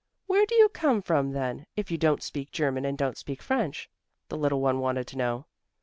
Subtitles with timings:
[0.25, 3.87] "Where do you come from then, if you don't speak German and don't speak French?"
[4.29, 5.45] the little one wanted to know.